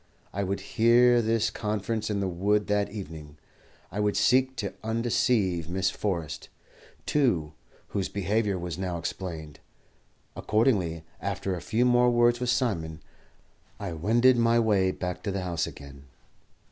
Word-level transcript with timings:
I 0.33 0.41
would 0.41 0.61
hear 0.61 1.21
this 1.21 1.51
conference 1.51 2.09
in 2.09 2.21
the 2.21 2.27
wood 2.27 2.65
that 2.65 2.89
evening. 2.89 3.37
I 3.91 3.99
would 3.99 4.17
seek 4.17 4.55
to 4.55 4.73
undeceive 4.83 5.69
Miss 5.69 5.91
Forrest, 5.91 6.49
too, 7.05 7.53
whose 7.89 8.09
behaviour 8.09 8.57
was 8.57 8.79
now 8.79 8.97
explained. 8.97 9.59
Accordingly, 10.35 11.03
after 11.19 11.53
a 11.53 11.61
few 11.61 11.85
more 11.85 12.09
words 12.09 12.39
with 12.39 12.49
Simon, 12.49 13.03
I 13.79 13.93
wended 13.93 14.37
my 14.37 14.57
way 14.59 14.89
back 14.91 15.21
to 15.21 15.29
the 15.31 15.41
house 15.43 15.67
again. 15.67 16.05